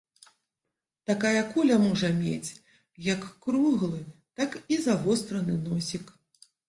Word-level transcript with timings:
Такая 1.09 1.41
куля 1.51 1.75
можа 1.83 2.09
мець 2.23 2.55
як 3.09 3.21
круглы, 3.47 4.01
так 4.41 4.59
і 4.77 4.81
завостраны 4.87 5.59
носік. 5.67 6.05